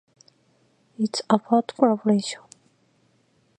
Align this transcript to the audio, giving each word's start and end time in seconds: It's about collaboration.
It's 0.97 1.21
about 1.29 1.75
collaboration. 1.75 2.41